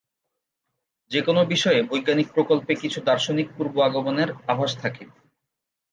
যে 1.11 1.19
কোন 1.21 1.37
বিষয়ে 1.45 1.79
বৈজ্ঞানিক 1.83 2.27
প্রকল্পে 2.33 2.73
কিছু 2.75 2.99
দার্শনিক 3.01 3.47
পূর্ব 3.57 3.75
আগমনের 3.79 4.29
আভাস 4.47 4.71
থাকে। 4.81 5.03